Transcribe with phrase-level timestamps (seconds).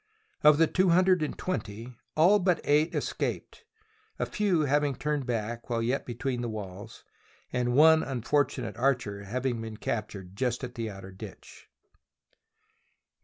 [0.43, 3.65] Of the two hundred and twenty, all but eight escaped,
[4.17, 7.03] a few having turned back while yet be tween the walls,
[7.53, 11.67] and one unfortunate archer having been captured just at the outer ditch.